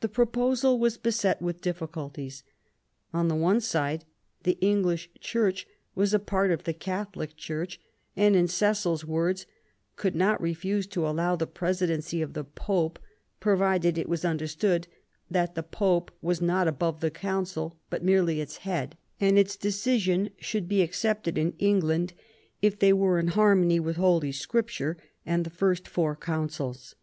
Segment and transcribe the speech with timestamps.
[0.00, 2.42] The proposal was beset with diffi culties.
[3.14, 4.04] On the one side,
[4.42, 7.80] the English Church was a part of the Catholic Church;
[8.16, 12.98] and, in Cecil's words, *' could not refuse to allow the presidency of the Pope,
[13.38, 14.88] provided it was understood
[15.30, 17.20] that the Pope was not PROBLEMS OF THE REIGN, 71 above the
[17.52, 22.14] Council, but merely its head; and its decision should be accepted in England
[22.60, 26.96] if they were in harmony with Holy Scripture and the first four Councils